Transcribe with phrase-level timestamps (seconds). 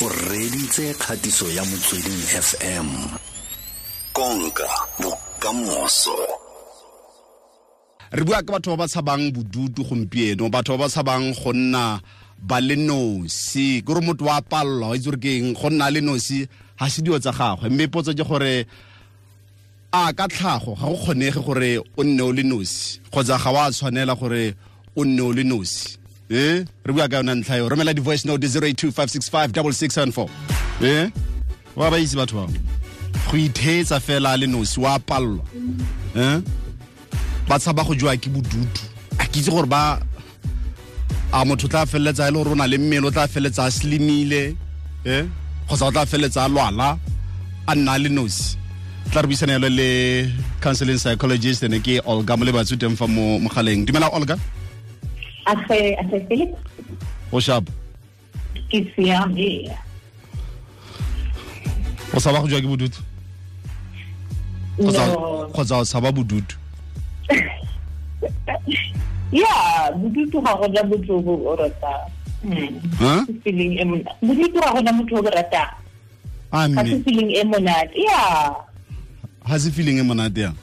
[0.00, 2.86] o reditse kgatiso ya motsweding fm
[4.12, 4.68] konka
[5.00, 6.14] bokamoso.
[8.12, 12.00] Re bua ka batho ba ba tshabang bodutu gompieno batho ba ba tshabang go nna
[12.38, 13.82] ba le nosi.
[13.82, 16.46] Ke gore motho wa palelwa wa itse gore ke eng go nna le nosi
[16.78, 17.68] ga se dio tsa gagwe.
[17.68, 18.66] Mme potso ke gore
[19.92, 23.70] a ka tlhago ga go kgonege gore o nne o le nosi kgotsa ga wa
[23.70, 24.54] tshwanela gore
[24.94, 25.98] o nne o le nosi
[26.30, 27.68] eh re bua ka yona ntlha eo.
[27.68, 30.28] Romela di-voice note 082
[30.82, 31.10] eh
[31.76, 32.48] wa ba itse batho bao?
[33.30, 35.44] Go itheetsa fela le nosi wa palelwa
[36.16, 36.40] eh
[37.48, 38.82] ba tshaba go jwa ke bodutu.
[39.18, 40.00] A ke itse gore ba
[41.32, 43.70] a motho tla feleletsa e le gore o na le mmele o tla feleletsa a
[43.70, 44.56] slimile
[45.04, 45.24] eh
[45.66, 46.98] kgotsa o tla feleletsa a lwala
[47.66, 48.56] a nna le nosi.
[49.10, 50.28] Tla re buisana yalo le
[50.60, 53.86] counseling psychologist ene ke olga Molebatsi teng fa mo mogaleng.
[53.86, 54.36] Dumela olga
[55.52, 56.52] asefelet
[57.32, 57.64] oshap
[58.70, 59.70] ke siame
[62.14, 63.00] o sa ba go jwa ke bodutu
[65.52, 66.56] kgotsa o sa ba bodutu
[69.32, 71.92] ya bodutu ga gona motho o rata
[74.22, 75.64] bodutu ga gona motho o rata
[76.52, 78.20] ga se feeling e monate ya
[79.48, 80.56] ga se feeling e monate yang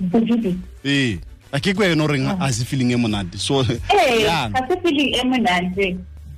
[0.00, 1.18] bodutu ee
[1.58, 4.22] ke ko ene o reng a se feeling e monate so Eh,
[4.54, 5.86] ga se feeling e monate.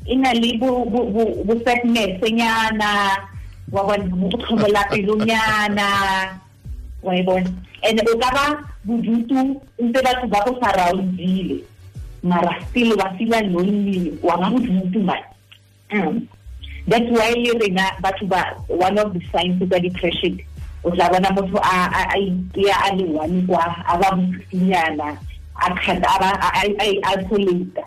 [0.08, 3.20] E na le bo bo bo bo sadness nyana.
[3.70, 5.88] Wa bona mo tlhomola pelonyana.
[7.02, 7.52] Wa e bona.
[7.84, 8.44] And o ka ba
[8.88, 11.60] bodutu ntse batho ba go surroundile.
[12.22, 14.16] Mara still ba feel lonely.
[14.22, 15.22] Wa ba bodutu man.
[15.92, 16.26] Mm.
[16.88, 20.40] That's why rena batho ba one of the signs of depression
[20.84, 25.16] o tla bona motho a a a le one kwa a ba mosinyana
[25.56, 27.78] a kgata a ba a a- a isolate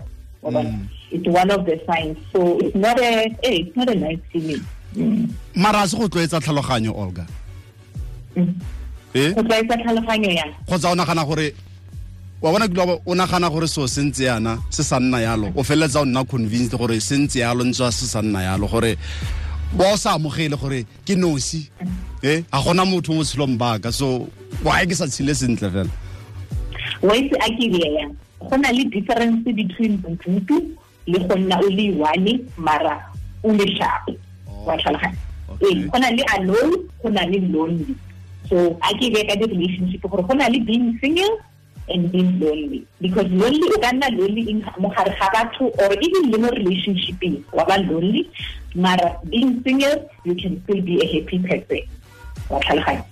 [0.42, 0.70] Wa bona?
[0.70, 0.88] Mm.
[1.12, 4.62] it's one of the signs so it's not a eh, it's not a nice feeling
[4.96, 5.28] Mm.
[5.56, 7.26] mara a se go tlwaetsa tlhaloganyo olga
[8.36, 8.54] Mm.
[9.16, 11.54] ee go tlaetsa tlhaloganyo yang kgotsa o nagana gore
[12.42, 15.64] wa bona kile o nagana gore seo se ntse yana se sa nna yalo o
[15.64, 18.96] feleletsa o nna convinced gore se ntse yalo ntse se sa nna yalo gore
[19.74, 21.70] ba o sa amogele gore ke nosi.
[22.24, 24.30] E ga gona motho mo tshelong baka so
[24.64, 25.92] why ke sa tshile sentle fela?
[27.02, 28.08] Wise a ke bea
[28.40, 30.76] go na le difference between bodutu
[31.08, 33.02] le go nna o le one mara
[33.44, 34.10] o le sharp
[34.66, 35.18] wa tlhaloganya.
[35.62, 37.96] ee go na le alone go na le lonely.
[38.50, 41.40] So a ke ka di-relationship gore go na le being single
[41.90, 42.88] and being lonely.
[43.02, 47.44] Because lonely o ka nna lonely in mo ga batho or even le mo relationshipeng
[47.54, 48.30] wa ba lonely
[48.76, 51.82] mara being single you can still be a happy person.
[52.50, 53.06] Wa tlhaloganya.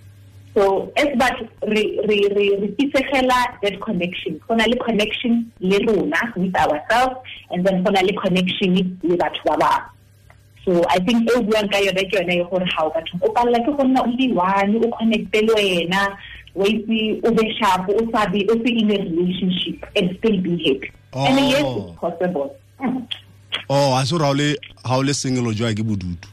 [0.53, 4.39] So as but re re re re pisegela that connection.
[4.47, 7.17] Go na le connection le rona with ourselves
[7.49, 9.93] and then go na le connection le batho ba bangwe
[10.65, 13.17] so i think e o buang ka yone ke yone e gore ga o batho
[13.21, 16.01] o palela ke go nna o le one o connecte le wena
[16.55, 20.37] wa itse o be sharp o sa be o se in a relationship and still
[20.41, 21.49] be happy and Oh.
[21.53, 23.05] yes it's possible Mm.
[23.69, 26.27] oh a se ga o le single o jwa ke bodutu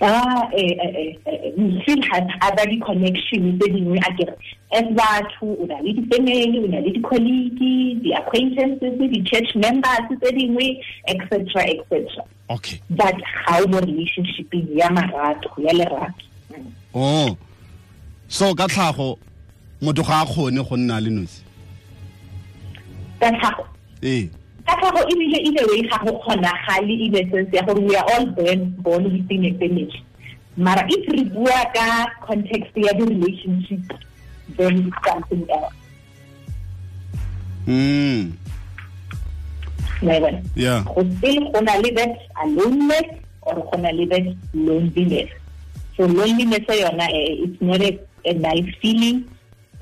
[0.00, 4.34] ah eh eh eh, eh you still have other di connection tse dingwe a kere
[4.72, 10.84] as batho o na le di-family o na le di-colleague di-acquaintances di-church members tse dingwe
[11.08, 11.32] etc
[11.64, 12.80] etc okay.
[12.90, 16.24] But ga o mo relationshipeng ya marato ya lerato.
[16.94, 17.36] Oh.
[18.28, 19.18] So ka tlhago
[19.80, 21.40] motho ga a kgone go nna le nosi?
[23.20, 23.66] Ka tlhago.
[24.02, 24.28] Ee
[24.66, 28.06] ka tlhago ebile ile way ga go kgonagale in a sense ya gore we are
[28.12, 30.02] all born born within a family
[30.56, 33.82] mara if re bua ka context ya di-relationship
[34.56, 35.74] then something else.
[37.66, 38.32] Mm
[40.02, 40.84] yeah.
[40.84, 43.08] Go still go na le that aloneness
[43.42, 45.30] or go na le that loneliness.
[45.96, 49.28] So loneliness yona eh, it's not a, a nice feeling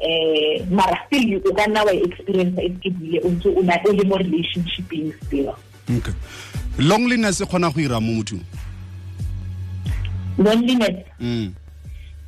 [0.01, 4.05] eh mara still you o ka nna wa experience it o ntse o na le
[4.05, 5.55] mo relationshiping still.
[5.91, 6.15] Okay.
[6.79, 8.45] Loneliness e kgona go ira mo mothong
[10.39, 11.07] loneliness.
[11.21, 11.55] Mm.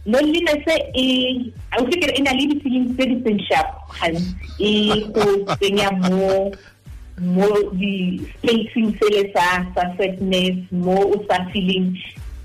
[0.06, 0.62] Loneliness
[0.94, 3.69] e a o fikere na le di-feelings tse di seng sharp.
[3.99, 4.73] Gantsi e
[5.11, 5.25] go
[5.58, 6.52] tsenya mo
[7.19, 11.96] mo di-spacing sele sa sa sadness mo o sa feeling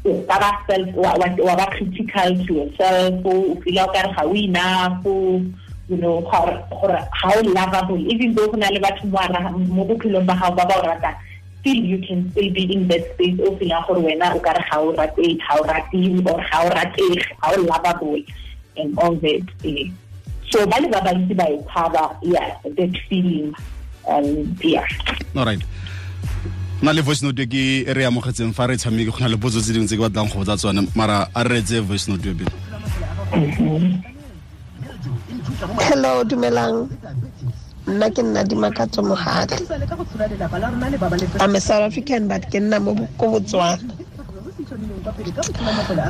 [0.03, 5.06] ka ba self wa ba critical to yourself o feela o ka ga o enough
[5.06, 7.98] you know o lovable.
[7.98, 11.18] Even though na le batho mo bophelong ba gago ba ba o ratang
[11.62, 14.63] still you can still be in that space o feelang gore wena o ka re
[14.69, 18.24] ga o rate ga o ratiwe or ga o ratege ga o lovable
[18.77, 19.45] and all that
[20.50, 23.53] so ba le ba bantsi ba e tshaba yeah that feeling
[24.09, 24.88] um yeah.
[25.36, 25.62] All right
[26.81, 29.88] le voice note ke re amogetseng fa re tshameke go na le potso tse dingwe
[29.88, 32.33] tse ke batlang go botsa tsone mara a re retse voice note
[35.80, 36.89] hello dumelang.
[37.88, 39.66] Nna ke nna dimakatso mogatli
[41.42, 43.81] i'm a south african but ke nna mo ko botswana.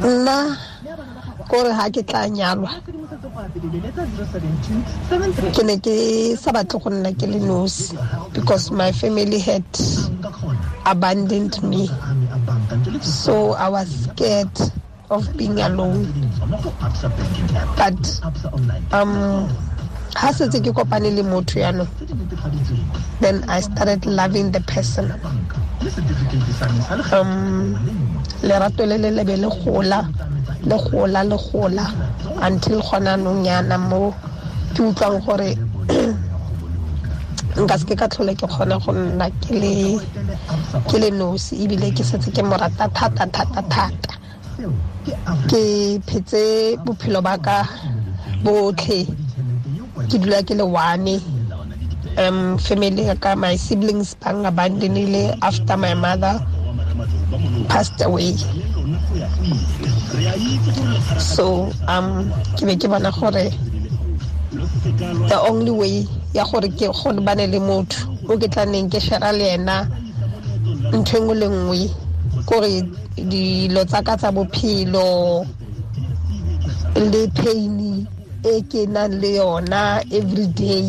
[0.03, 0.57] Nna
[1.47, 2.71] kore ga ke tla nyalwa.
[5.55, 5.95] Ke ne ke
[6.35, 7.95] sa batle go nna ke le nosi
[8.33, 9.63] because my family had
[10.85, 11.87] abandoned me.
[13.01, 14.49] So i was scared
[15.09, 16.05] of being alone.
[17.77, 17.99] But
[18.93, 19.47] um
[20.15, 21.87] ha setse ke kopane le motho yaanong
[23.21, 25.11] then i started loving the person.
[27.13, 27.75] Um
[28.43, 30.07] lerato le le lebe le gola
[30.63, 31.85] le gola le gola
[32.41, 34.13] until gona nong yana mo.
[34.73, 35.55] Ke utlwang gore
[37.59, 39.27] nka se ke ka tlhole ke kgona go nna
[40.87, 44.13] ke le nosi ebile ke setse ke mo rata thata thata thata.
[45.49, 45.61] Ke
[46.07, 47.67] phetse bophelo ba ka
[48.43, 49.03] botlhe.
[50.09, 51.19] Ke dula ke le one.
[52.17, 56.39] Um family ya ka my siblings bang abandonile after my mother
[57.67, 58.35] passed away.
[61.19, 63.47] So um ke be ke bona gore
[65.31, 68.99] the only way ya gore ke gore bane le motho o ke tla neng ke
[68.99, 69.87] share le ena
[70.93, 71.89] ntho engwe le nngwe
[72.45, 72.81] kore
[73.29, 75.45] dilo tsa ka tsa bophelo
[76.95, 78.07] le pain
[78.43, 80.87] e ke nang le yona every day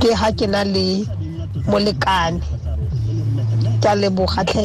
[0.00, 1.04] ke ha ke na le
[1.70, 2.40] molekane.
[3.80, 4.64] Ke a lebogatlhe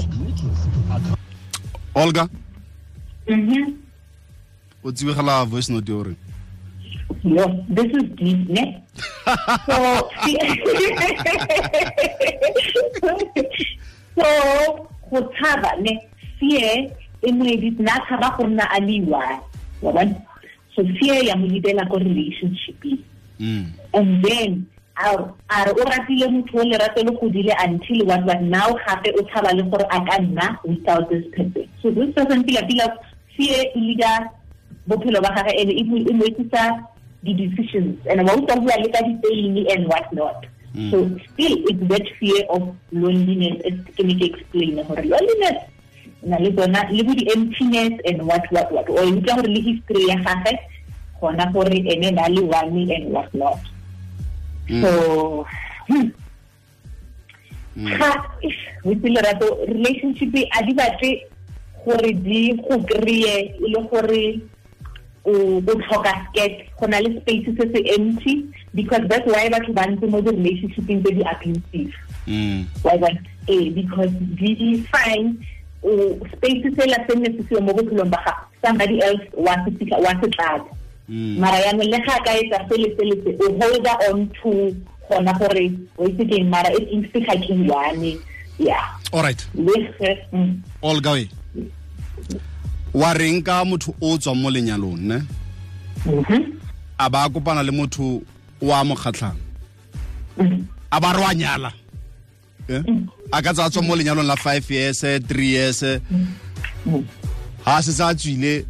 [1.95, 2.27] olga?
[3.27, 3.73] Mhm.
[4.83, 6.24] o tsibegela voice note yo reng
[7.23, 8.83] Yo, this is deep, ne?
[9.65, 9.75] so,
[14.15, 14.25] so,
[15.09, 16.07] go tshaba, ne?
[16.39, 16.91] Fear,
[17.21, 19.39] e mo edit na tshaba go nna a le one.
[19.81, 20.21] Wa bona?
[20.75, 22.83] So, fear ya mo lebela ko relationship
[23.39, 23.67] Mm.
[23.93, 24.65] and then
[24.95, 29.23] a re o ratile motho o lerato le godile until what what now gape o
[29.23, 32.87] tshaba le gore a ka nna without this person so this person feel feel
[33.35, 34.29] fear e leader
[34.87, 36.31] bophelo ba gagwe and e mo e
[37.25, 40.45] mo etsisa di-decisions and wa utlwa bua le ka di-pain and what not.
[40.73, 40.91] Hmm.
[40.91, 40.97] So
[41.33, 44.75] still it's that fear of loneliness as ne ke explain?
[44.87, 45.65] Gore loneliness.
[46.23, 48.89] Na le bona le bo di-emptiness and what what what.
[48.89, 50.59] O utlwa gore le history ya gagwe
[51.21, 53.59] gona gore ene na le one and what not.
[54.67, 54.81] Hmm.
[54.81, 55.45] So
[55.87, 56.09] hmm.
[57.75, 57.87] hmm.
[57.97, 58.11] ga
[58.83, 59.67] with lerato.
[59.67, 61.11] Relationship a di batle
[61.85, 64.54] gore di go kry-e e le gore
[65.25, 68.35] o o tlhoka sket go na le space se se empty
[68.73, 71.93] because that's why batho ba ntse mo di-relationshipeng tse di-abusive
[72.27, 72.65] Mm.
[72.81, 73.09] why ba
[73.53, 74.09] eh because
[74.41, 75.37] di fine
[75.85, 79.53] o space se la se ne se se mo bophelong ba gago somebody else wa
[79.65, 80.73] se fitlha- wa se tlatsa.
[81.09, 81.37] Mm.
[81.37, 84.73] mara yaanong le ga ka etsa sele sele se o hold on to
[85.09, 85.65] gona gore
[85.97, 88.17] o itse keng mara e eng se ga ke one
[88.57, 88.85] yeah.
[89.13, 89.37] All right.
[89.53, 90.53] Le ge mm.
[90.81, 91.29] olga we
[92.95, 95.17] wa reng ka motho o tswang mo lenyalong ne?
[96.05, 96.41] Mhm.
[96.97, 98.23] a ba kopana le motho
[98.61, 99.35] o a mo kgatlhang
[100.39, 100.63] Mhm.
[100.91, 101.71] a ba re wa nyala?
[102.69, 102.81] Eh?
[103.31, 105.81] a ka tsa tswa mo lenyalong la five years three years?
[107.65, 108.65] Ha se setse a tswile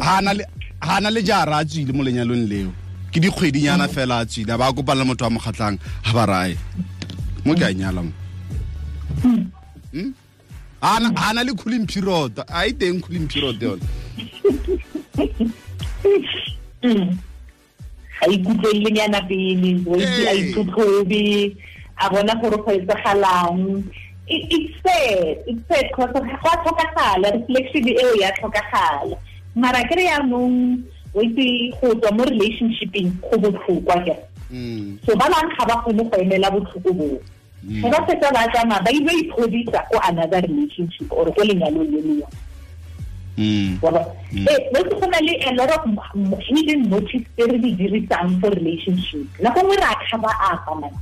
[0.00, 0.44] ha na le
[0.80, 2.72] ha a na le jara a tswile mo lenyalong leo.
[3.12, 6.24] Ke dikgwedinyana fela a tswile a ba kopana le motho a mo kgatlhang ha ba
[6.26, 6.56] rae.
[7.44, 8.12] Mo ke a nyala mo
[10.82, 13.86] ana ana likhulu impirota ayide ngikhulu impirota yona
[18.20, 21.56] a ikutlwelelenyana pele boitse a itlhotlhobe
[21.96, 23.84] a bona gore go etsagalang
[24.26, 29.16] it's sad it's sad because go a tlhokagala reflection eo ya tlhokagala
[29.54, 30.82] mara kry yaanong
[31.14, 34.16] boitse go tswa mo relationshipeng go botlhokwa ke
[35.06, 37.20] so ba bangwe ga ba kgone go emela botlhoko boo
[37.62, 42.14] ba fetsa ba tsamaya ba ile iphodisa ko another relationship or ko lenyalong le le
[42.18, 42.38] yone
[43.38, 44.02] mm, wa bona
[44.34, 45.82] eh go na le a lot of
[46.42, 49.26] hidden motives tse re di dirisang for relationship.
[49.38, 50.96] Nako nngwe re a cover up man.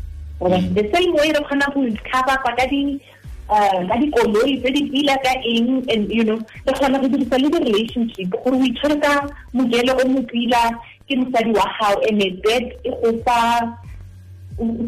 [0.75, 1.81] The same way re kgona go
[2.13, 3.01] cover up ka di
[3.49, 6.39] uh, ka dikoloi tse di pila ka eng and you know
[6.69, 9.13] re kgona go dirisa le di-relationship gore o itshware ka
[9.57, 10.63] mojele o mo pila
[11.09, 13.41] ke mosadi wa gago and that e go fa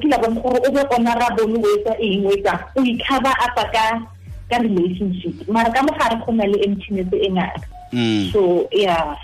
[0.00, 3.34] kila bone gore o be honorable o etsa eng o etsa o i-cover
[3.72, 4.00] ka
[4.50, 5.48] ka relationship.
[5.48, 7.66] Mara ka mogare go na le emptiness e ngata.
[7.92, 8.32] Mm.
[8.32, 9.16] so yeah.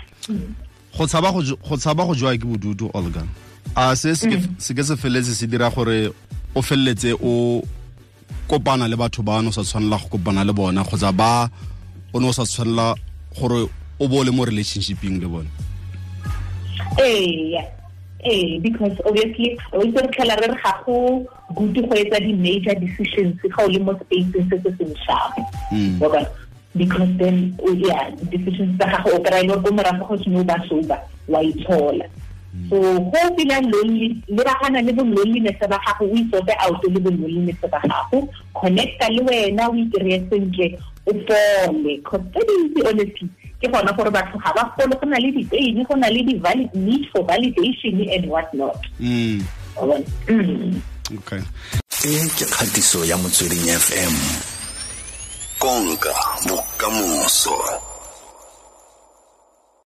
[0.97, 3.23] Go tshaba go go tshaba go jwa ke bodutu olga.
[3.75, 6.11] A se se ke- se ke se feletse se dira gore
[6.55, 7.61] o feleletse o
[8.47, 11.49] kopana le batho ba no sa tshwanela go kopana le bona kgotsa ba
[12.13, 12.95] o ne o sa tshwanela
[13.37, 15.49] gore o bo le mo relationshiping le bone
[16.99, 17.57] ee
[18.25, 22.75] ee because obviously o itse re tlhela re re ga go good go etsa di-major
[22.75, 25.33] decisions ga o le mo spaceng se se seng sharp.
[25.69, 25.99] Hmm.
[26.75, 30.57] Because then yeah decisions tsa gago o kry-a le gore ko morago go seno ba
[30.67, 30.97] soba
[31.27, 32.05] wa itshola.
[32.51, 32.69] Hmm.
[32.69, 37.61] So go feel lonely le bagana le bo-loneliness ba gago o itsote out le bo-loneliness
[37.71, 42.01] ba gago connecta le wena o ikry-e sentle o fole.
[42.03, 43.29] Cause tse dintsi honestly
[43.61, 46.71] ke gona gore batho ga ba kgole go na le di-pain go na le di-valid
[46.75, 49.43] need for validation and what not mm.
[50.27, 50.81] mm.
[51.17, 51.43] okay
[52.07, 54.15] e ke kgatiso ya motsweding fm
[55.59, 56.13] konka
[56.47, 57.55] bokamoso